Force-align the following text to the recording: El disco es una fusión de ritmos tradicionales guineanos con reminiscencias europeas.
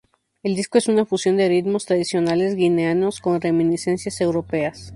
El 0.41 0.55
disco 0.55 0.79
es 0.79 0.87
una 0.87 1.05
fusión 1.05 1.37
de 1.37 1.47
ritmos 1.47 1.85
tradicionales 1.85 2.55
guineanos 2.55 3.19
con 3.19 3.39
reminiscencias 3.39 4.19
europeas. 4.19 4.89